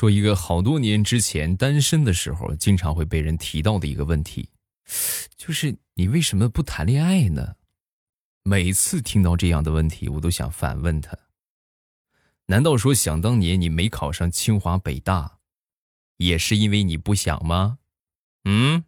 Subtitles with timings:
[0.00, 4.48] 说一个好多年之前单身的时候，经常会被人提到的一个问题，
[5.36, 7.56] 就是你为什么不谈恋爱呢？
[8.42, 11.18] 每次听到这样的问题，我都想反问他：
[12.46, 15.36] 难道说想当年你没考上清华北大，
[16.16, 17.76] 也是因为你不想吗？
[18.46, 18.84] 嗯？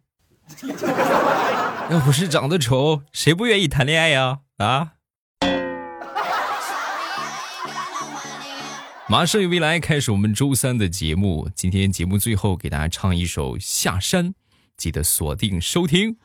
[1.91, 4.39] 要不是长得丑，谁不愿意谈恋爱呀？
[4.57, 4.92] 啊？
[9.09, 11.49] 马上与未来开始我们周三的节目。
[11.53, 14.29] 今天节目最后给大家唱一首《下山》，
[14.77, 16.15] 记得锁定收听。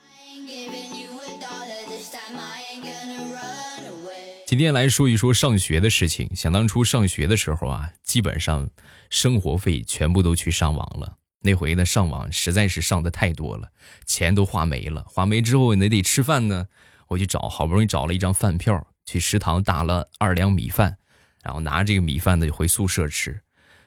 [4.47, 6.31] 今天来说一说上学的事情。
[6.37, 8.71] 想当初上学的时候啊，基本上
[9.11, 11.17] 生活费全部都去上网了。
[11.41, 13.69] 那回呢，上网实在是上的太多了，
[14.07, 15.05] 钱都花没了。
[15.09, 16.67] 花没之后，你得吃饭呢。
[17.09, 20.99] 我去找，好不容易找了一张饭票，去食堂打了二两米饭。
[21.43, 23.41] 然后拿这个米饭呢，就回宿舍吃。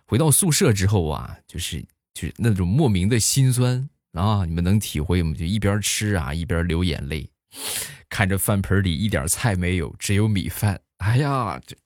[0.05, 1.81] 回到宿舍之后啊，就是
[2.13, 5.33] 就是那种莫名的心酸啊，你们能体会吗？
[5.33, 7.29] 就一边吃啊，一边流眼泪，
[8.09, 10.81] 看着饭盆里一点菜没有，只有米饭。
[10.97, 11.77] 哎呀，这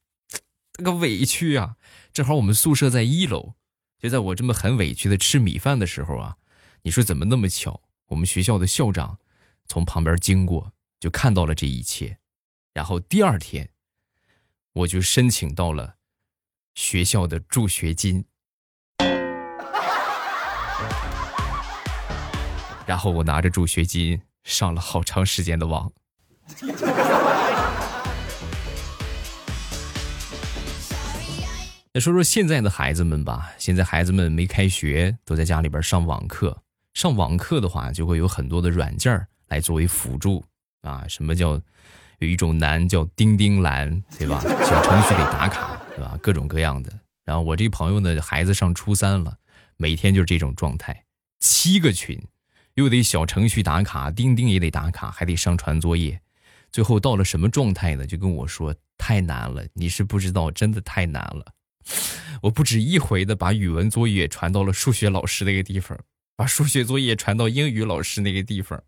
[0.79, 1.75] 那个委屈啊！
[2.11, 3.53] 正好我们宿舍在一楼，
[3.99, 6.37] 就在我这么很委屈的吃米饭的时候啊，
[6.81, 7.81] 你说怎么那么巧？
[8.07, 9.19] 我们学校的校长
[9.67, 12.17] 从旁边经过，就看到了这一切。
[12.73, 13.69] 然后第二天。
[14.75, 15.95] 我就申请到了
[16.73, 18.25] 学校的助学金，
[22.85, 25.89] 然后我拿着助学金上了好长时间的网。
[31.93, 36.61] 那说说现在的孩子们吧，现在孩子们没开学，都在家里边上网课。
[36.93, 40.43] 上网课的话，就会有很多的软件来作为辅助
[40.81, 41.07] 啊。
[41.07, 41.61] 什么叫？
[42.19, 44.39] 有一种难叫钉钉难，对吧？
[44.41, 46.17] 小程序得打卡，对吧？
[46.21, 46.91] 各种各样的。
[47.23, 49.37] 然后我这朋友呢，孩子上初三了，
[49.77, 51.03] 每天就是这种状态，
[51.39, 52.21] 七个群，
[52.75, 56.19] 又得小程序打卡，钉钉也得打卡，还得上传作业。
[56.71, 58.05] 最后到了什么状态呢？
[58.05, 61.45] 就跟我说太难了，你是不知道，真的太难了。
[62.41, 65.97] 我不止一回的把语文作业传到了数学老师那个地方，
[66.35, 68.83] 把数学作业传到英语老师那个地方，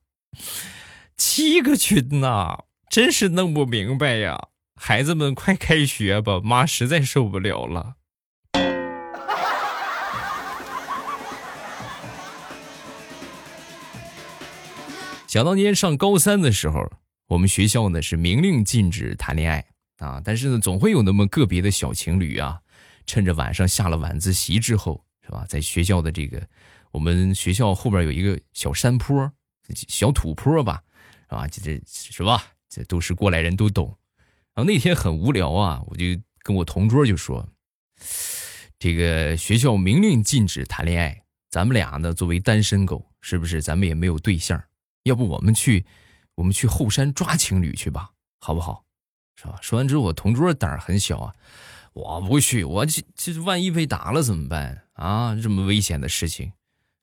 [1.15, 2.57] 七个群呐！
[2.89, 4.47] 真是弄不明白呀！
[4.75, 7.95] 孩子们快开学吧，妈实在受不了了。
[15.27, 16.89] 想当年上高三的时候，
[17.27, 19.65] 我们学校呢是明令禁止谈恋爱
[19.97, 22.61] 啊，但是呢总会有那么个别的小情侣啊，
[23.05, 26.41] 趁着晚上下了晚自习之后，是吧，在学校的这个
[26.91, 29.31] 我们学校后边有一个小山坡、
[29.87, 30.81] 小土坡吧，
[31.27, 32.43] 啊，这这是吧？
[32.69, 33.97] 这都是过来人都懂，
[34.53, 36.05] 然后那天很无聊啊，我就
[36.43, 37.47] 跟我同桌就说
[38.77, 43.61] ：“这个学校明令禁止谈恋爱，咱们俩呢作为单身狗，是不是？
[43.61, 44.61] 咱们也没有对象，
[45.03, 45.85] 要不我们去，
[46.35, 48.83] 我们去后山抓情侣去吧，好不好？
[49.35, 51.33] 是吧？”说完之后，我同桌胆儿很小啊，
[51.93, 55.35] 我不去，我这这万一被打了怎么办啊？
[55.35, 56.51] 这么危险的事情，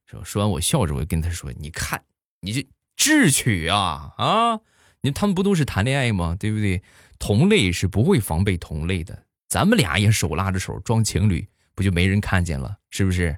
[0.07, 0.23] 是吧？
[0.25, 2.05] 说完，我笑着我就跟他说：“你看，
[2.41, 2.67] 你这
[2.97, 4.61] 智取啊啊！”
[5.05, 6.35] 你他们不都是谈恋爱吗？
[6.41, 6.83] 对不对？
[7.19, 9.27] 同类是不会防备同类的。
[9.49, 12.79] 咱们俩也手拉着手装情侣，不就没人看见了？
[12.89, 13.37] 是不是？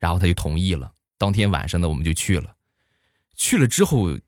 [0.00, 0.92] 然后他就同意了。
[1.16, 2.56] 当天晚上呢，我们就去了。
[3.36, 4.18] 去了之后，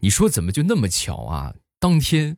[0.00, 1.54] 你说怎么就那么巧啊？
[1.78, 2.36] 当天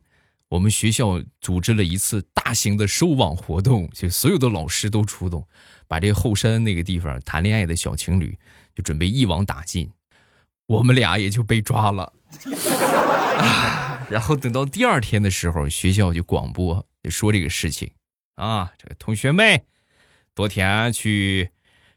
[0.49, 5.47] 我们学校组织了一次大型的收网活动，就所有的老师都出动，
[5.87, 8.37] 把这后山那个地方谈恋爱的小情侣
[8.75, 9.89] 就准备一网打尽。
[10.67, 12.13] 我们俩也就被抓了。
[13.37, 17.91] 啊， 然后等到第二天的时候，学校就广播就说这个事情，
[18.35, 19.63] 啊，这个同学们，
[20.35, 21.49] 昨天去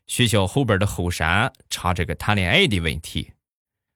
[0.06, 3.32] 学校后边的后山查这个谈恋爱的问题，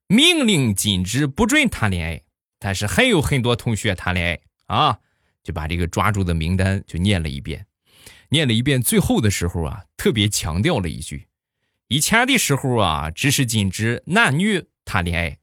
[0.09, 2.23] 明令禁止不准谈恋爱，
[2.59, 4.41] 但是还有很多同学谈恋爱
[4.75, 4.99] 啊，
[5.43, 7.67] 就把这个抓住的名单就念了一遍，
[8.31, 11.29] 念了一遍，最后的时候啊，特别强调了一句，
[11.89, 15.39] 以前的时候啊，只是禁止男女谈恋爱。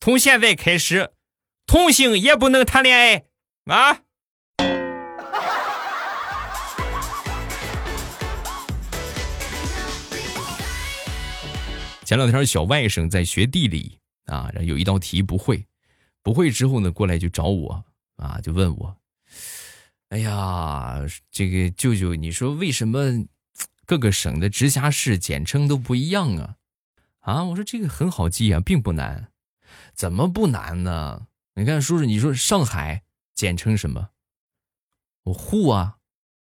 [0.00, 1.12] 从现在开始，
[1.66, 3.24] 同性也不能谈恋爱
[3.66, 4.00] 啊！
[12.04, 15.66] 前两天小外甥在学地理啊，然后有一道题不会，
[16.22, 17.84] 不会之后呢，过来就找我
[18.16, 18.96] 啊，就问我
[20.10, 21.00] ：“哎呀，
[21.30, 23.24] 这个舅舅，你说为什么
[23.86, 26.56] 各个省的直辖市简称都不一样啊？”
[27.20, 29.28] 啊，我说这个很好记啊，并不难。
[29.94, 31.26] 怎么不难呢？
[31.56, 33.04] 你看，叔叔，你说上海
[33.34, 34.10] 简称什么？
[35.24, 35.98] 我沪啊，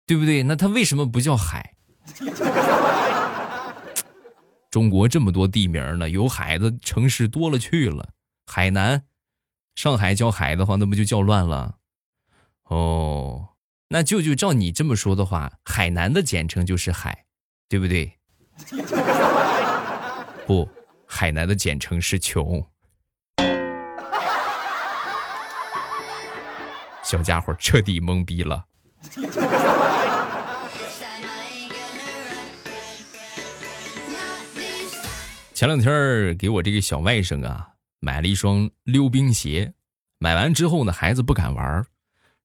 [0.06, 0.44] 对不对？
[0.44, 1.76] 那它为什么不叫海？
[4.72, 8.14] 中国这么多地名呢，有海的城市多了去了。
[8.48, 9.06] 海南，
[9.76, 11.78] 上海叫海的话，那不就叫乱了？
[12.64, 13.50] 哦，
[13.90, 17.26] 那舅舅照你这么说的话，海南的简称就是海，
[17.70, 18.18] 对不对？
[20.48, 20.68] 不，
[21.06, 22.66] 海南的简称是穷。
[27.14, 28.66] 小家伙 彻底懵逼了。
[35.54, 37.70] 前两天给我这个小外甥啊
[38.00, 39.72] 买了一双溜冰鞋，
[40.18, 41.86] 买完之后呢，孩子不敢玩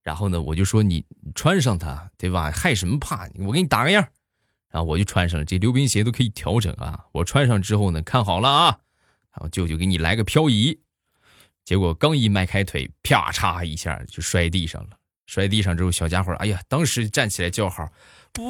[0.02, 1.02] 然后呢，我就说你
[1.34, 2.50] 穿上它，对吧？
[2.50, 3.26] 害什么怕？
[3.38, 4.06] 我给你打个样
[4.68, 5.46] 然后我就穿上了。
[5.46, 7.06] 这溜冰鞋都可以调整啊。
[7.12, 8.78] 我穿上之后呢，看好了啊，
[9.32, 10.78] 然后舅舅给你来个漂移。
[11.68, 14.88] 结果刚一迈开腿，啪嚓一下就摔地上了。
[15.26, 17.90] 摔地上之后，小家伙，哎呀，当时站起来叫好，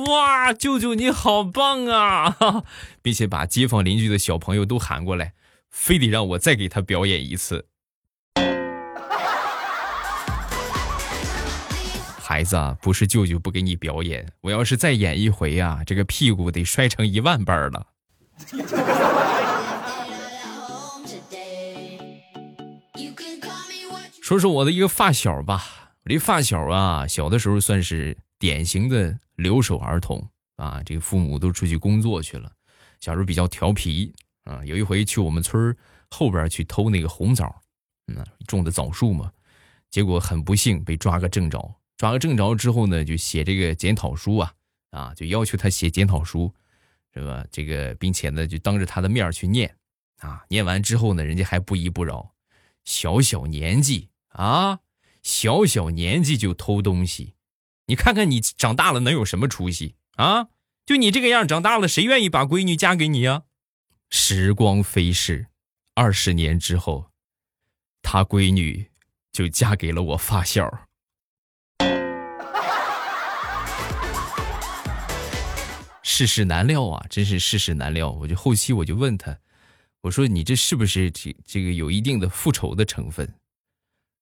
[0.06, 2.36] 哇，舅舅你好棒啊！
[3.02, 5.32] 并且把街坊邻居的小朋友都喊过来，
[5.68, 7.66] 非得让我再给他表演一次。
[12.22, 17.84] 孩子啊，不是舅舅不给你表演，我要是再演一回呀，这个屁股得摔成一万瓣了。
[24.28, 30.22] 说说我的一个发小吧，我这发小啊，小的时候算是典型的留守儿童
[30.56, 32.52] 啊，这个父母都出去工作去了，
[33.00, 34.14] 小时候比较调皮
[34.44, 34.62] 啊。
[34.66, 35.74] 有一回去我们村
[36.10, 37.58] 后边去偷那个红枣，
[38.08, 39.32] 嗯，种的枣树嘛，
[39.90, 44.52] 结果很不幸被抓个正着，抓个正着之后呢，就写这个检讨书啊，
[44.90, 46.52] 啊，就要求他写检讨书，
[47.14, 47.46] 是吧？
[47.50, 49.74] 这个并且呢，就当着他的面去念，
[50.18, 52.34] 啊，念完之后呢，人家还不依不饶，
[52.84, 54.10] 小小年纪。
[54.28, 54.80] 啊，
[55.22, 57.34] 小小年纪就偷东西，
[57.86, 60.48] 你看看你长大了能有什么出息啊？
[60.86, 63.42] 就你这个样，长大了谁愿意把闺女嫁给你啊？
[64.10, 65.48] 时光飞逝，
[65.94, 67.10] 二十年之后，
[68.00, 68.90] 他闺女
[69.30, 70.86] 就嫁给了我发小。
[76.02, 78.10] 世事难料啊，真是世事难料。
[78.10, 79.38] 我就后期我就问他，
[80.00, 83.32] 我说你这是不是这这个有一定的复仇的成分？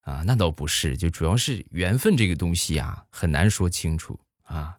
[0.06, 4.78] 啊，那倒不是，就主要是缘分这个东西啊，很难说清楚啊。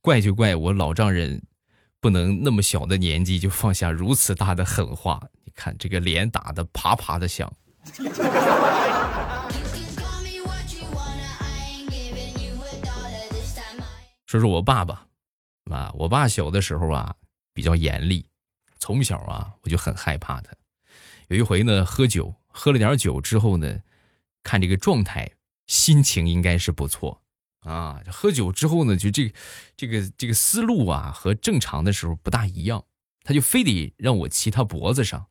[0.00, 1.42] 怪就怪我老丈人，
[2.00, 5.22] 不能那么小的年纪就放下如此大的狠话。
[5.44, 7.52] 你看这个脸打的啪啪的响。
[14.24, 15.06] 说说我爸爸，
[15.70, 17.14] 啊，我爸小的时候啊
[17.52, 18.24] 比较严厉，
[18.78, 20.54] 从小啊我就很害怕他。
[21.28, 23.78] 有一回呢，喝酒喝了点酒之后呢。
[24.44, 25.28] 看这个状态，
[25.66, 27.20] 心情应该是不错
[27.60, 28.00] 啊。
[28.12, 29.34] 喝酒之后呢，就这个、
[29.76, 32.84] 这个、这个思路啊，和正常的时候不大一样。
[33.26, 35.28] 他就非得让我骑他脖子上，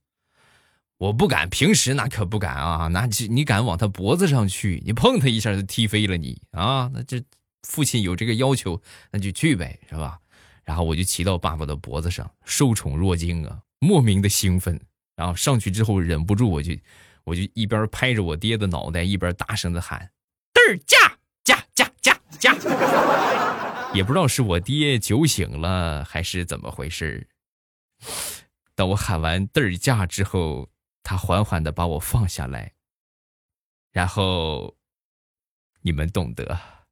[0.98, 2.88] 我不敢，平时那可不敢啊。
[2.88, 6.90] 那你敢往他脖子上去，你碰他一下就踢飞了你啊。
[6.92, 7.24] 那这
[7.62, 8.82] 父亲有这个要求，
[9.12, 10.20] 那就去呗，是吧？
[10.64, 14.82] 然后我就骑到爸爸的脖子上，受宠若惊啊，莫名的兴奋。
[15.16, 16.74] 然后上去之后，忍不住我就。
[17.24, 20.12] 我就一边拍着我爹的脑袋，一边大声的喊
[20.54, 22.56] ：“嘚儿驾驾驾驾驾！”
[23.94, 27.28] 也不知道是我爹酒醒了还是怎么回事
[28.76, 30.70] 当我喊完“嘚儿驾”之后，
[31.04, 32.74] 他缓缓的把我放下来，
[33.92, 34.76] 然后
[35.82, 36.83] 你们懂得。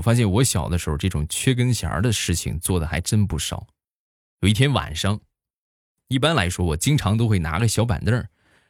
[0.00, 3.66] 我发现我小的时候这种缺根弦的事情做的还真不少。
[4.40, 5.20] 有一天晚上，
[6.08, 8.26] 一般来说我经常都会拿个小板凳，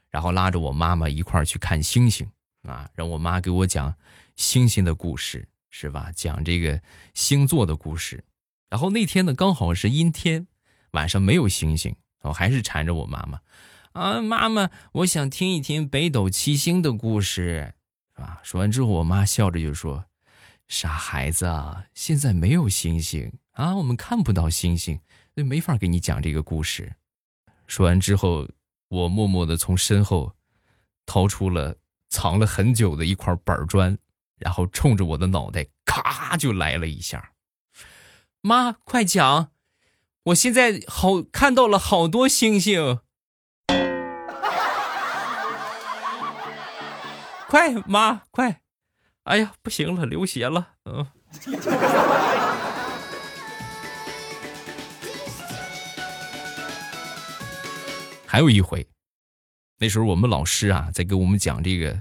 [0.09, 2.29] 然后拉着我妈妈一块儿去看星星
[2.65, 3.95] 啊，让我妈给我讲
[4.35, 6.11] 星星的故事，是吧？
[6.17, 6.83] 讲这个
[7.15, 8.25] 星座的故事。
[8.69, 10.49] 然后那天呢，刚好是阴天，
[10.91, 13.41] 晚上没有星星，我还是缠着我妈妈
[13.93, 17.75] 啊，妈妈，我想听一听北斗七星的故事，
[18.17, 18.41] 是吧？
[18.43, 20.07] 说完之后，我妈笑着就说。
[20.71, 25.01] 傻孩子啊，现在没有星星啊，我们看不到星星，
[25.35, 26.95] 那没法给你讲这个故事。
[27.67, 28.49] 说完之后，
[28.87, 30.33] 我默默的从身后
[31.05, 31.77] 掏出了
[32.09, 33.99] 藏了很久的一块板砖，
[34.37, 37.33] 然后冲着我的脑袋咔就来了一下。
[38.41, 39.51] 妈，快讲！
[40.23, 43.01] 我现在好看到了好多星星。
[47.49, 48.63] 快，妈，快！
[49.25, 50.69] 哎呀，不行了，流血了。
[50.85, 51.07] 嗯。
[58.27, 58.87] 还有一回，
[59.79, 62.01] 那时候我们老师啊，在给我们讲这个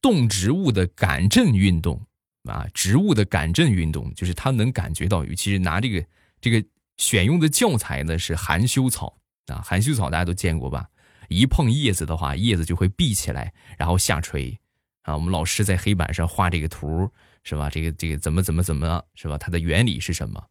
[0.00, 2.00] 动植物的感震运动
[2.44, 6.06] 啊，植物的感震运动，就是它能感觉到，尤其是拿这个
[6.40, 10.88] 这个选用的教材呢是含羞草啊，含羞草大家都见过吧？
[11.28, 14.58] 一碰叶子的话，叶子就会闭起来，然后下垂
[15.04, 15.14] 啊。
[15.14, 17.10] 我们老师在黑板上画这个图
[17.44, 17.70] 是吧？
[17.70, 19.38] 这个这个怎么怎么怎么是吧？
[19.38, 20.44] 它的原理是什么？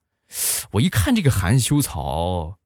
[0.71, 2.57] 我一看这个含羞草，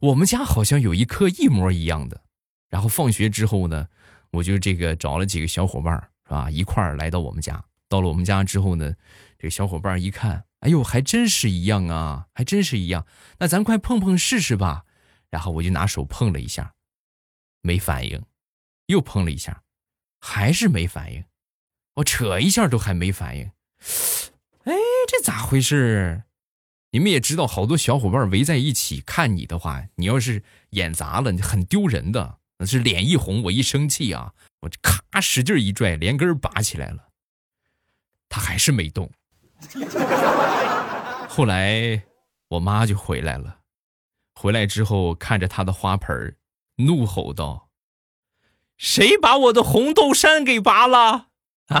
[0.00, 2.20] 我们家好像有一棵一模一样的。
[2.68, 3.86] 然后放学之后呢，
[4.32, 6.50] 我就这个找了几个小伙伴是吧？
[6.50, 7.64] 一块儿来到我们家。
[7.88, 8.92] 到了我们家之后呢，
[9.38, 13.06] 这个小伙伴一看，哎呦，还真是一样啊，还真是一样。
[13.38, 14.84] 那咱快碰碰试试吧。
[15.30, 16.74] 然后我就拿手碰了一下，
[17.60, 18.22] 没反应，
[18.86, 19.62] 又碰了一下，
[20.20, 21.24] 还是没反应。
[21.94, 23.50] 我扯一下都还没反应。
[24.64, 24.72] 哎，
[25.08, 26.24] 这咋回事？
[26.90, 32.38] 你们也知道，好多小伙伴围在一起看你的话，你要是演砸了，你很丢人的。
[32.58, 37.08] 那是脸一红，我一生气啊，我这咔使劲一拽，连根拔起来了。
[38.28, 39.10] 他还是没动。
[41.28, 42.04] 后来
[42.48, 43.58] 我妈就回来了，
[44.34, 46.36] 回来之后看着他的花盆
[46.76, 47.70] 怒吼道
[48.78, 51.30] ：“谁把我的红豆杉给拔了？
[51.68, 51.80] 啊？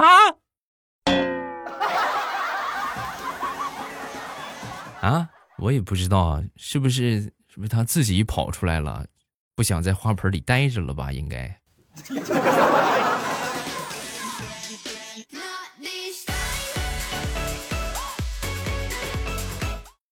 [5.00, 5.30] 啊？
[5.58, 9.06] 我也不知道啊，是不是是不是他自己跑出来了，
[9.54, 11.12] 不想在花盆里待着了吧？
[11.12, 11.60] 应该。”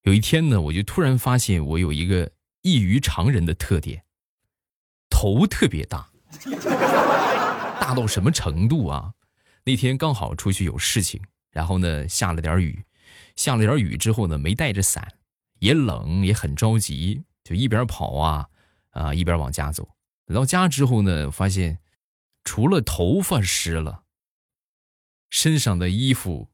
[0.03, 2.29] 有一天呢，我就突然发现我有一个
[2.61, 4.03] 异于常人的特点，
[5.09, 6.09] 头特别大，
[7.79, 9.13] 大到什么程度啊？
[9.65, 12.83] 那天刚好出去有事情，然后呢下了点雨，
[13.35, 15.07] 下了点雨之后呢没带着伞，
[15.59, 18.49] 也冷也很着急，就一边跑啊
[18.89, 19.87] 啊一边往家走。
[20.25, 21.79] 等到家之后呢，发现
[22.43, 24.03] 除了头发湿了，
[25.29, 26.49] 身上的衣服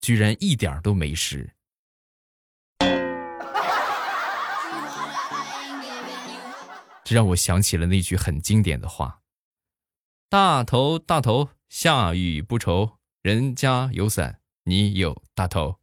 [0.00, 1.52] 居然一点都没湿。
[7.04, 9.20] 这让我想起了那句很经典的话
[10.28, 15.76] ：“大头大头，下雨不愁，人家有伞，你有大头。”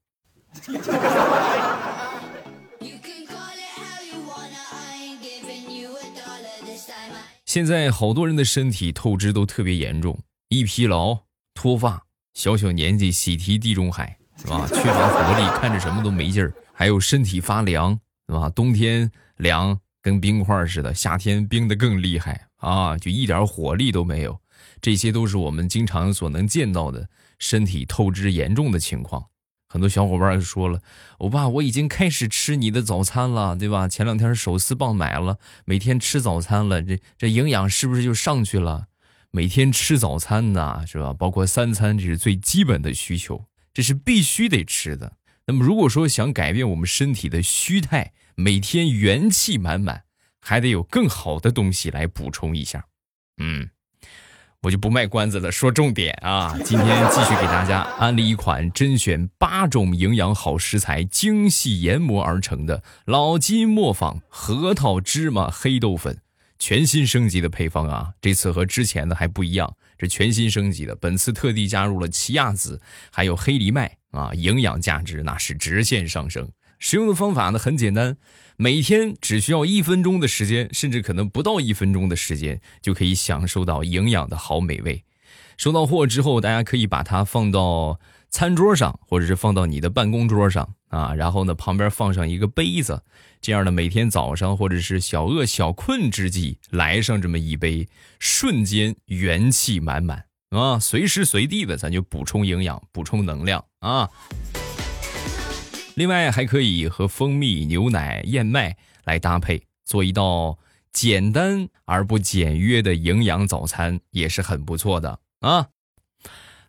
[7.45, 11.17] 现在好多人的身体透支都特别严重，易疲劳、
[11.53, 14.67] 脱发，小小年纪喜提地中海，是吧？
[14.67, 18.49] 缺乏活力，看着什么都没劲儿，还有身体发凉，是吧？
[18.49, 19.79] 冬天凉。
[20.01, 24.37] 跟冰块似的，夏天冰的更厉害啊，就一点火力都没有。
[24.83, 27.07] 这些都是我们经常所能见到的
[27.39, 29.29] 身体透支严重的情况。
[29.69, 30.81] 很多小伙伴就说了
[31.19, 33.87] ：“欧巴，我已经开始吃你的早餐了，对吧？
[33.87, 38.87] 前两天手撕棒买了，每天吃早餐了，这这营养是不是就上去了？
[39.31, 41.13] 每天吃早餐呢，是吧？
[41.13, 45.15] 包括三餐，这是最基本的需求，这是必须得吃的。
[45.47, 50.03] 那么，如果说想改变我们身体的虚态，每天元气满满，
[50.41, 52.85] 还得有更好的东西来补充一下。
[53.37, 53.69] 嗯，
[54.63, 56.57] 我就不卖关子了，说重点啊！
[56.63, 66.17] 今天继续给大家安利一款甄选八种营养好食材精细研磨而成的老金磨坊核桃芝麻黑豆粉，
[66.57, 68.13] 全新升级的配方啊！
[68.21, 70.95] 这次和之前的还不一样，这全新升级的。
[70.95, 72.79] 本次特地加入了奇亚籽，
[73.11, 76.49] 还有黑藜麦啊，营养价值那是直线上升。
[76.85, 78.17] 使用的方法呢很简单，
[78.57, 85.05] 每天只需要一分钟的时间，甚至可能不到一分钟的时间，就可以享受到营养的好美味。
[85.55, 91.15] 收到货之后，大家可以把它放到餐桌上，或者是放到你的办公桌上啊。
[91.15, 93.01] 然后呢，旁边放上一个杯子，
[93.39, 97.87] 这样呢，每天早上或者是小饿小困之际，来上这么一杯，
[98.19, 100.77] 瞬间元气满满啊！
[100.77, 104.09] 随时随地的，咱就补充营养，补充能量啊。
[105.95, 110.57] 另外还可以和蜂蜜、牛奶、燕麦来搭配，做一道
[110.91, 115.67] 简单而不简约的营养早餐，也是很不错的啊。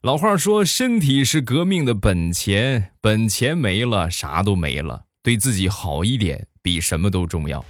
[0.03, 5.07] 老话说，身体是革命的本钱，本钱没了，啥都没了。
[5.23, 7.65] 对自己好一点，比什么都重要。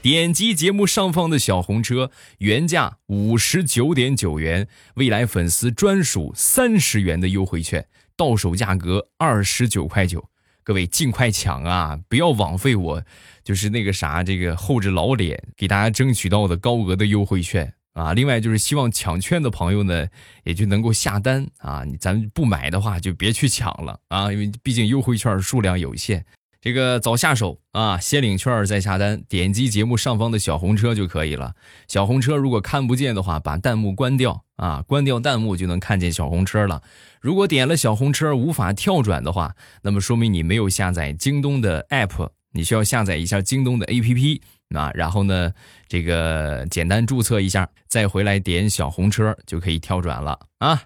[0.00, 7.86] 点击节目上方的小红车，原价五十九点九元，未来粉丝专属三十元的优惠券。
[8.20, 10.28] 到手价格二十九块九，
[10.62, 11.98] 各位尽快抢啊！
[12.06, 13.02] 不要枉费我，
[13.42, 18.12] 就是那个啥，这个厚着老脸给大家争取到的高额的优惠券啊！
[18.12, 20.06] 另外就是希望抢券的朋友呢，
[20.44, 21.82] 也就能够下单啊！
[21.86, 26.22] 你咱不买的话就别去抢了啊，因为毕竟优惠券数量有限。
[26.60, 31.54] 这个早下手啊，先领券再下单，点击节目上方的小红车就可以了。
[31.88, 36.82] 小红车如果看不见的话，把弹幕关掉啊，关掉弹幕就能看见小红车了。
[37.20, 44.40] 如果点了小红车无法跳转的话，那么说明你没有下载京东的 app，你需要下载一下京东的 app
[44.74, 45.50] 啊，然后呢，
[45.88, 50.82] 这个简单注册一下，再回来点小红车就可以跳转了啊，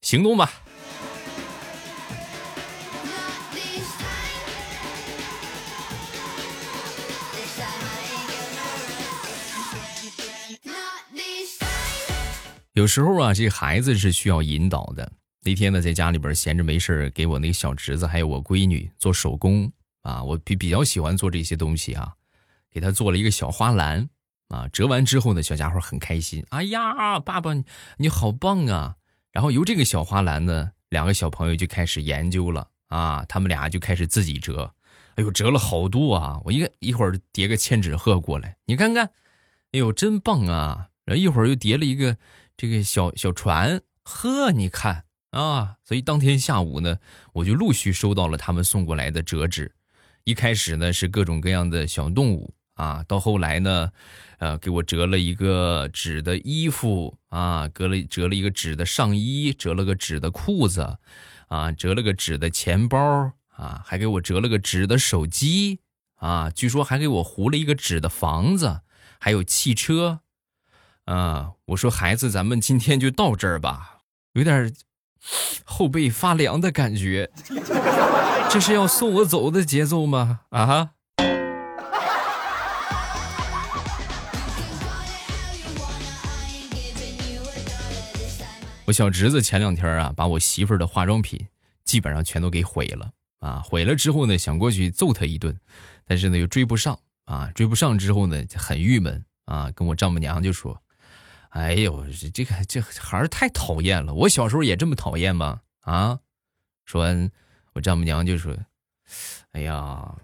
[0.00, 0.48] 行动吧。
[12.74, 15.12] 有时候啊，这孩子是需要引导的。
[15.44, 22.14] 那天呢，在家里边闲着没事给我那个小侄子还有我闺女做手工啊，我比比较喜欢做这些东西啊，
[22.70, 24.08] 给他做了一个小花篮
[24.48, 26.42] 啊，折完之后呢，小家伙很开心。
[26.48, 27.50] 哎呀，爸爸
[27.98, 28.96] 你好棒啊！
[29.32, 34.72] 然后由这个小花篮呢，两个小朋友就开始研究了啊，他们俩就开始自己折。
[35.16, 36.40] 哎呦，折了好多啊！
[36.44, 39.04] 我一个一会儿叠个千纸鹤过来，你看看，
[39.72, 40.88] 哎呦，真棒啊！
[41.04, 42.16] 然后一会儿又叠了一个。
[42.54, 46.98] 这个小小船，呵，你看啊，所以当天下午呢，
[47.32, 49.74] 我就陆续收到了他们送过来的折纸。
[50.24, 53.90] 一开始呢是各种各样的小动物啊，到后来呢，
[54.38, 60.98] 呃，给我折了一个纸的衣服啊，折了折了一个纸的上衣，折了个纸的裤子，
[61.48, 65.80] 啊，折了个纸的钱包啊，还给我折了个纸的手机
[66.16, 68.82] 啊，据说还给我糊了一个纸的房子，
[69.18, 70.20] 还有汽车。
[71.06, 73.98] 啊，我说孩子，咱们今天就到这儿吧，
[74.34, 74.72] 有点
[75.64, 77.30] 后背发凉的感觉，
[78.48, 80.40] 这是要送我走的节奏吗？
[80.50, 80.90] 啊！
[88.84, 91.48] 我小侄子前两天啊，把我媳妇儿的化妆品
[91.84, 93.60] 基本上全都给毁了啊！
[93.64, 95.58] 毁了之后呢，想过去揍他一顿，
[96.04, 97.50] 但是呢又追不上啊！
[97.54, 100.80] 追不上之后呢就，很郁闷啊，跟我丈母娘就说。
[101.52, 104.14] 哎呦，这这个这孩儿太讨厌了！
[104.14, 105.60] 我小时候也这么讨厌吗？
[105.80, 106.18] 啊，
[106.86, 107.30] 说完，
[107.74, 108.56] 我丈母娘就说
[109.52, 110.16] ：“哎呀，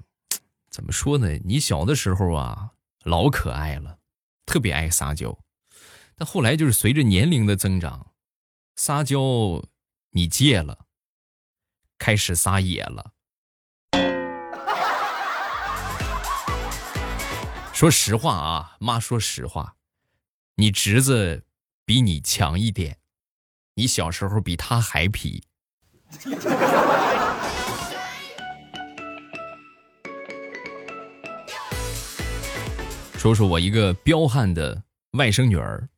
[0.71, 1.29] 怎么说呢？
[1.45, 2.71] 你小的时候啊，
[3.05, 3.99] 老可爱了，
[4.47, 5.39] 特别爱撒娇。
[6.17, 8.11] 但后来就是随着年龄的增长，
[8.77, 9.21] 撒娇
[10.13, 10.87] 你戒了，
[11.99, 13.13] 开始撒野了。
[17.75, 19.75] 说实话啊，妈，说实话。”
[20.61, 21.45] 你侄子
[21.87, 22.99] 比你强一点，
[23.77, 25.41] 你小时候比他还皮。
[33.17, 35.89] 说说我一个彪悍的外甥女儿，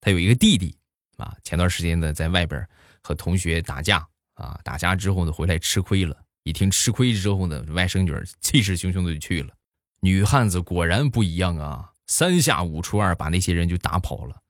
[0.00, 0.76] 她有一个弟弟
[1.16, 1.36] 啊。
[1.44, 2.68] 前段时间呢，在外边
[3.00, 6.20] 和同学打架啊，打架之后呢，回来吃亏了。
[6.42, 9.54] 一听吃亏之后呢，外甥女儿气势汹汹的就去了。
[10.00, 11.92] 女汉子果然不一样啊。
[12.10, 14.42] 三下五除二把那些人就打跑了，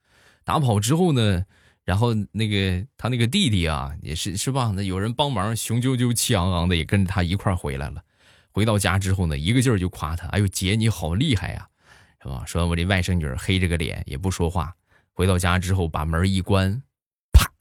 [0.44, 1.44] 打跑之后呢，
[1.84, 4.72] 然后那个他那个弟弟啊，也是是吧？
[4.74, 8.02] 那有人帮忙，雄赳赳气昂昂的也跟着他一块回来了。
[8.50, 11.68] 回到家之后呢，一个劲儿就夸他：“哎呦，姐你好厉害呀，
[12.22, 14.74] 是吧？”说我这外甥女黑着个脸也不说话。
[15.12, 16.82] 回到家之后把门一关，
[17.30, 17.52] 啪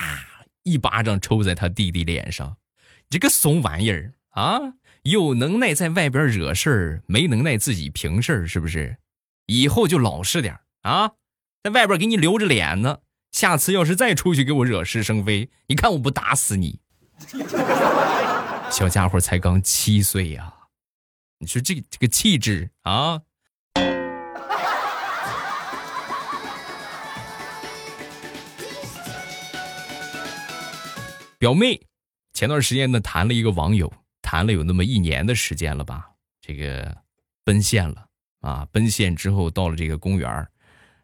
[0.63, 2.55] 一巴掌抽在他弟弟脸上
[3.09, 4.59] ：“你这个怂玩意儿啊，
[5.03, 8.95] 有能耐在外边惹事儿，没能耐自己平事儿，是不是？”
[9.49, 11.13] 以后就老实点啊，
[11.63, 12.99] 在外边给你留着脸呢。
[13.31, 16.79] 下次要是再出去给我惹是生非，你看我不打死你！
[18.69, 20.53] 小家伙才刚七岁呀，
[21.39, 23.21] 你说这这个气质啊！
[31.39, 31.81] 表妹
[32.33, 36.97] 前段时间呢谈了一个网友，谈了有那么一年的时间了吧，这个
[37.43, 38.08] 奔现了。
[38.39, 40.47] 啊，奔现之后到了这个公园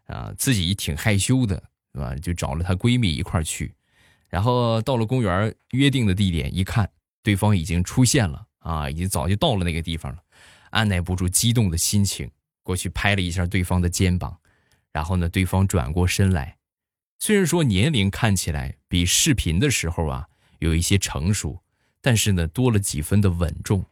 [0.06, 2.14] 啊，自己挺害羞的，是吧？
[2.16, 3.74] 就找了她闺蜜一块去，
[4.28, 6.90] 然后到了公园约定的地点，一看
[7.22, 10.18] 对方已经出现了啊，已经早就到了那个地方了，
[10.70, 12.30] 按耐不住激动的心情，
[12.62, 14.38] 过去拍了一下对方的肩膀，
[14.92, 16.56] 然后呢，对方转过身来，
[17.18, 20.28] 虽然说年龄看起来比视频的时候啊
[20.60, 21.62] 有一些成熟，
[22.00, 23.84] 但是呢，多了几分的稳重，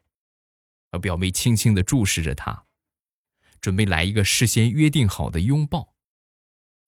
[0.91, 2.64] 而表妹轻轻的注视着他。
[3.65, 5.95] 准备来一个事先约定好的拥抱，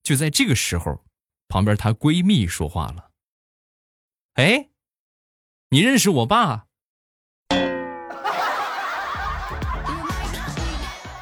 [0.03, 1.03] 就在这个时候，
[1.47, 3.09] 旁边她闺蜜说话了
[4.37, 4.69] ：“哎，
[5.69, 6.67] 你认识我爸？”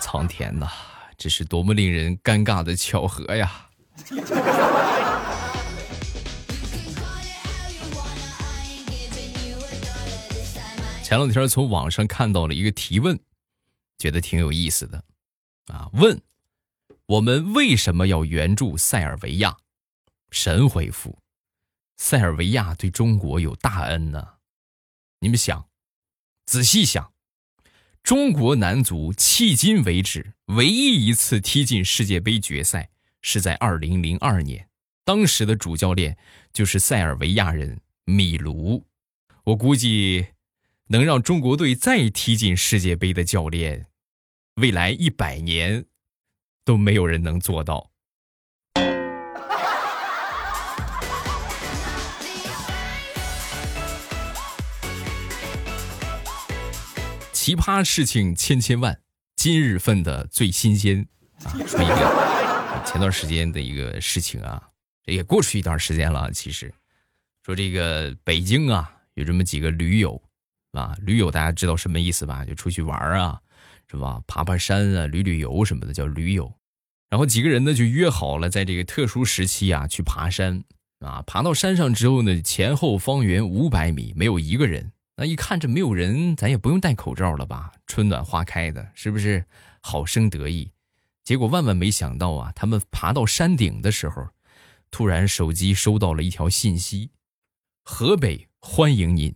[0.01, 0.69] 苍天呐，
[1.17, 3.69] 这是多么令人尴尬的巧合呀！
[11.01, 13.17] 前两天从网上看到了一个提问，
[13.97, 15.01] 觉得挺有意思的，
[15.67, 16.21] 啊，问
[17.05, 19.57] 我们为什么要援助塞尔维亚？
[20.31, 21.19] 神回复：
[21.97, 24.35] 塞尔维亚对中国有大恩呢。
[25.19, 25.69] 你们想，
[26.45, 27.13] 仔细想，
[28.03, 32.89] 中国男足迄今为止唯一一次踢进世界杯决赛
[33.21, 34.69] 是在二零零二年，
[35.03, 36.17] 当时的主教练
[36.53, 38.85] 就是塞尔维亚人米卢。
[39.45, 40.27] 我估计。
[40.89, 43.87] 能让中国队再踢进世界杯的教练，
[44.61, 45.83] 未来一百年
[46.63, 47.91] 都没有人能做到。
[57.33, 59.01] 奇葩事情千千万，
[59.35, 61.05] 今日份的最新鲜
[61.43, 61.51] 啊！
[61.67, 64.69] 说一个前段时间的一个事情啊，
[65.03, 66.31] 也过去一段时间了。
[66.31, 66.73] 其实
[67.43, 70.21] 说这个北京啊，有这么几个驴友。
[70.71, 72.43] 啊，驴友大家知道什么意思吧？
[72.43, 73.41] 就出去玩啊，
[73.95, 74.21] 是吧？
[74.27, 76.53] 爬爬山啊，旅旅游什么的叫驴友。
[77.09, 80.65] 然后几个人呢就约好了，在这个特殊时期啊去爬山
[80.99, 81.23] 啊。
[81.25, 84.91] 爬到山上之后呢，前后方圆五百米没有一个人。
[85.15, 87.71] 那一看这没有人，咱也不用戴口罩了吧？
[87.87, 89.45] 春暖花开的，是不是
[89.79, 90.69] 好生得意？
[91.23, 94.27] 结果万万没想到啊，他们爬到山顶的时候，
[94.91, 97.11] 突然手机收到了一条信息：
[97.85, 99.33] 河北欢迎您。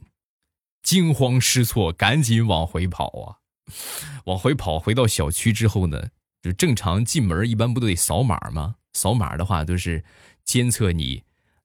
[0.84, 3.39] 惊慌失措，赶紧往回跑啊！
[4.26, 6.10] 往回跑，回到小区之后呢，
[6.42, 8.76] 就正常进门一般不都得扫码吗？
[8.94, 10.04] 扫码的话都是
[10.44, 11.24] 监测你，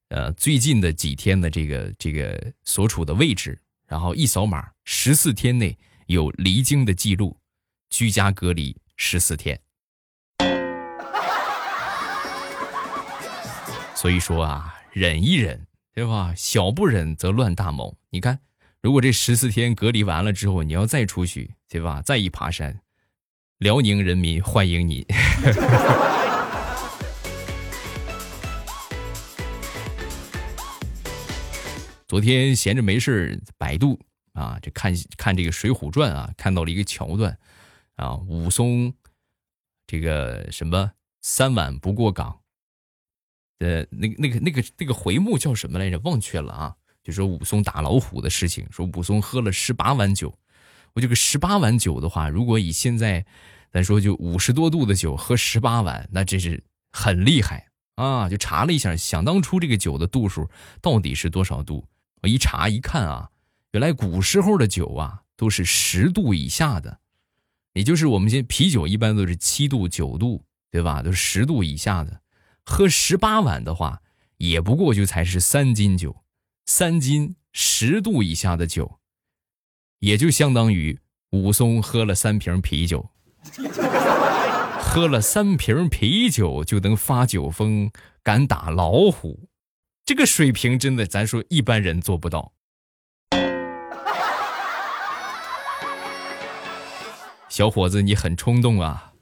[0.09, 7.37] 呃，最近的几天的这个这个所处的位置，然后一扫码，十四天内有离京的记录，
[7.89, 9.59] 居家隔离十四天。
[13.95, 16.33] 所以说啊，忍一忍，对吧？
[16.35, 17.97] 小不忍则乱大谋。
[18.09, 18.39] 你看。
[18.85, 22.03] 如果这十四天隔离完了之后，你要再出去，对吧？
[22.03, 22.81] 再一爬山，
[23.57, 25.03] 辽宁人民欢迎你。
[32.07, 33.99] 昨天闲着没事百度
[34.33, 37.35] 啊，这看看这个《水浒传》啊，看到了一个桥段
[37.95, 38.93] 啊，武松
[39.87, 40.91] 这个什么
[41.23, 42.41] 三碗不过岗，
[43.57, 45.97] 呃，那个那个那个那个回目叫什么来着？
[46.03, 46.75] 忘却了啊。
[47.05, 50.35] 就说武松打老虎的事情，说武松喝了十八碗酒，
[50.93, 53.23] 我这个十八碗酒的话，如果以现在，
[53.71, 58.27] 咱说就五十多度的酒喝十八碗，那真是很厉害啊！
[58.27, 60.49] 就查了一下，想当初这个酒的度数
[60.81, 61.85] 到底是多少度？
[62.23, 63.29] 我一查一看啊，
[63.73, 66.97] 原来古时候的酒啊都是十度以下的，
[67.73, 71.03] 也就是我们现啤酒一般都是七度九度，对吧？
[71.03, 72.19] 都是十度以下的，
[72.65, 74.01] 喝十八碗的话，
[74.37, 76.24] 也不过就才是三斤酒。
[76.65, 78.99] 三斤十度以下的酒，
[79.99, 80.99] 也就相当于
[81.29, 83.11] 武松喝了三瓶啤酒，
[84.81, 87.91] 喝了三瓶啤酒就能发酒疯，
[88.23, 89.47] 敢打老虎，
[90.03, 92.53] 这个水平真的，咱说一般人做不到。
[97.47, 99.13] 小伙子，你很冲动啊！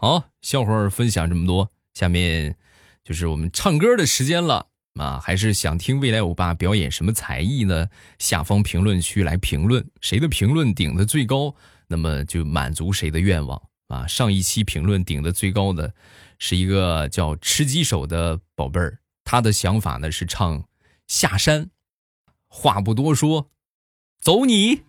[0.00, 2.56] 好，笑话分享这么多，下面
[3.04, 5.20] 就是我们唱歌的时间了啊！
[5.22, 7.86] 还是想听未来欧巴表演什么才艺呢？
[8.18, 11.54] 下方评论区来评论，谁的评论顶的最高，
[11.86, 14.06] 那么就满足谁的愿望啊！
[14.06, 15.92] 上一期评论顶的最高的
[16.38, 20.64] 是一个叫吃鸡手的宝贝儿，他的想法呢是唱
[21.06, 21.68] 下山，
[22.48, 23.50] 话不多说，
[24.22, 24.87] 走你。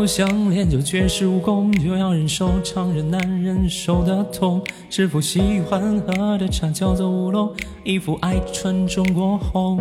[0.00, 4.62] 要想练就绝世武功，就要忍受常人难忍受的痛。
[4.88, 7.52] 师傅喜欢喝的茶叫做乌龙，
[7.84, 9.78] 衣服爱穿中国红。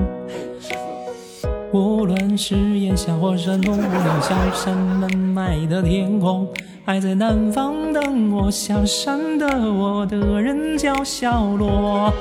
[1.72, 6.46] 无论是炎夏或山东，无论小山门外的天空，
[6.84, 12.14] 还在南方等我下山的我的人叫小罗。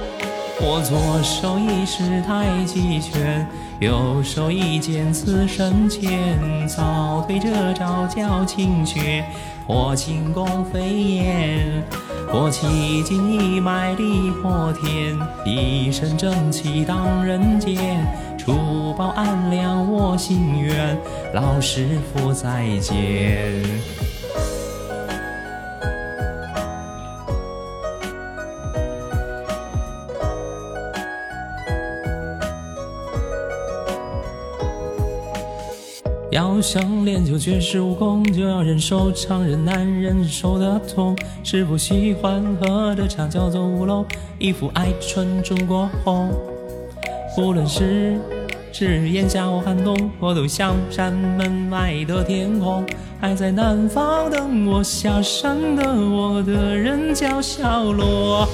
[0.61, 3.47] 我左手一式太极拳。
[3.81, 9.25] 右手一剑刺身前，早推这招叫清绝，
[9.69, 11.85] 破轻功飞燕，
[12.29, 15.17] 破气劲一脉力破天，
[15.47, 18.05] 一身正气荡人间，
[18.37, 20.99] 除暴安良我心愿，
[21.33, 24.18] 老师傅再见。
[36.31, 41.17] 要想练就绝世武功，就要忍受常人难忍受的痛。
[41.43, 44.05] 师傅喜欢喝的茶叫做乌龙，
[44.39, 46.31] 一副爱穿中国红。
[47.39, 48.21] 无论是
[48.73, 52.85] 是炎夏或寒冬，我都像山门外的天空。
[53.21, 58.47] 还在南方等我下山的我的人叫小罗。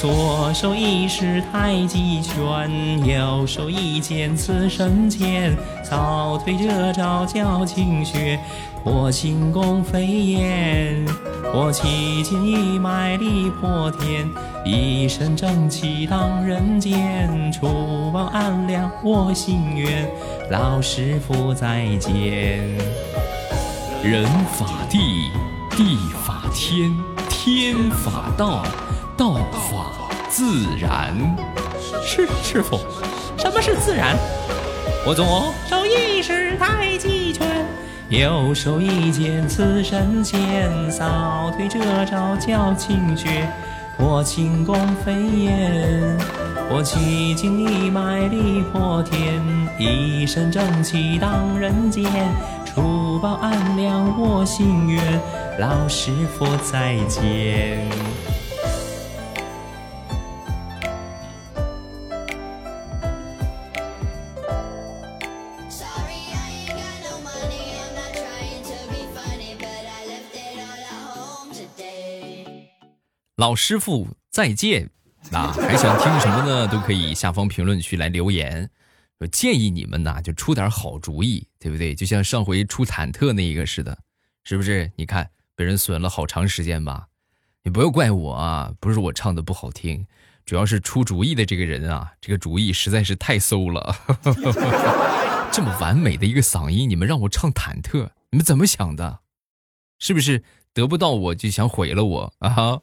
[0.00, 8.40] 左手一式太极拳，右手一剑刺身前，早退这招叫清穴，
[8.82, 11.04] 破轻功飞燕。
[11.52, 14.26] 我七剑一脉力破天，
[14.64, 20.08] 一身正气荡人间，除暴安良我心愿，
[20.50, 22.66] 老师傅再见。
[24.02, 24.98] 人法地，
[25.76, 26.90] 地法天，
[27.28, 28.64] 天法道。
[29.20, 31.14] 道法自然，
[32.02, 32.78] 师师傅，
[33.36, 34.16] 什么是自然？
[35.06, 37.46] 我左手一式太极拳，
[38.08, 43.46] 右手一剑刺身前，扫腿这招叫清雪，
[43.98, 46.16] 破轻功飞燕。
[46.70, 49.42] 我七剑一脉力破天，
[49.78, 52.10] 一身正气荡人间，
[52.64, 55.20] 除暴安良我心愿，
[55.58, 57.86] 老师傅再见。
[73.40, 74.90] 老师傅再见，
[75.32, 76.68] 啊，还想听什么呢？
[76.68, 78.68] 都可以下方评论区来留言。
[79.18, 81.94] 我建议你们呐，就出点好主意，对不对？
[81.94, 83.96] 就像上回出忐忑那一个似的，
[84.44, 84.92] 是不是？
[84.94, 87.06] 你看被人损了好长时间吧？
[87.62, 90.06] 你不要怪我啊，不是我唱的不好听，
[90.44, 93.96] 主要是出主意的这个人啊，这个主意实在是太馊了。
[95.50, 99.20] 这么完美的一个嗓音，你们让我唱忐忑，你们怎么想的？
[99.98, 100.44] 是不是？
[100.72, 102.80] 得不到我就想毁了我啊！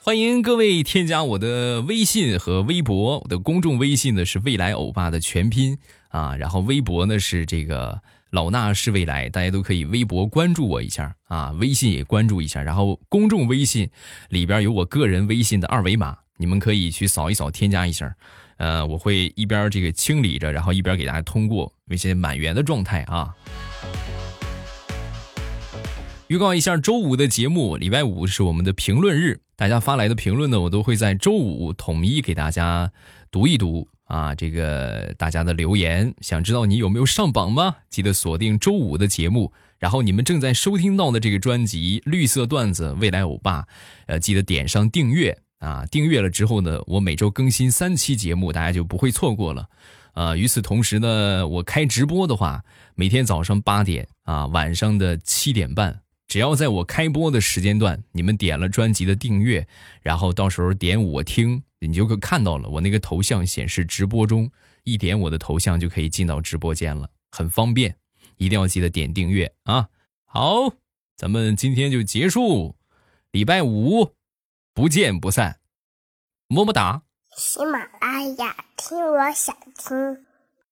[0.00, 5.76] 欢迎各位添加我的微信和微博，我的公众微信呢是未来欧巴的全拼
[6.08, 13.90] 啊，然后微博呢是这个老衲是未来，大家都可以微博关注我一下啊，微信也关注一下，然后公众微信
[14.30, 18.14] 里边有我个人微信的二维码，你们可以去扫一扫添加一下，
[18.56, 23.34] 呃，我会一边这个清理着，然后一边给大家通过，那些满员的状态啊。
[26.28, 32.90] 预告一下周五的节目，礼拜五是我们的评论日，大家发来的评论呢，我都会在周五统一给大家
[33.30, 34.34] 读一读啊。
[34.34, 37.76] 这个大家的留言，想知道你有没有上榜吗？
[37.88, 43.62] 记得锁定周五的节目，然后你们正在收听到的这个专辑《绿色段子未来欧巴》，
[44.06, 45.86] 呃，记得点上订阅啊。
[45.86, 49.68] 订阅了之后呢，我每周更新三期节目，大家就不会错过了。
[50.14, 52.64] 啊，与此同时呢，我开直播的话，
[52.96, 56.00] 每天早上八点啊，晚上的七点半。
[56.28, 59.66] 只要在我开播的时间段，你们点了专辑的订阅，
[60.02, 64.50] 然后到时候点我听，你就可看到了我那个头像显示直播中，
[64.82, 67.96] 一点我的头像就可以进到直播间了，很方便，
[68.38, 69.88] 一定要记得点订阅啊！
[70.24, 70.74] 好，
[71.16, 72.74] 咱们今天就结束，
[73.30, 74.12] 礼拜五
[74.74, 75.60] 不见不散，
[76.48, 77.02] 么么哒。
[77.36, 80.25] 喜马拉雅听，我想听。